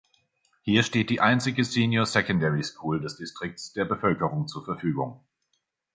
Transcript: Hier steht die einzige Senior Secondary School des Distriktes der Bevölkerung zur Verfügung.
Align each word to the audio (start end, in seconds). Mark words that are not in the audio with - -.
Hier 0.63 0.81
steht 0.81 1.11
die 1.11 1.21
einzige 1.21 1.63
Senior 1.63 2.07
Secondary 2.07 2.63
School 2.63 3.01
des 3.01 3.17
Distriktes 3.17 3.73
der 3.73 3.85
Bevölkerung 3.85 4.47
zur 4.47 4.65
Verfügung. 4.65 5.23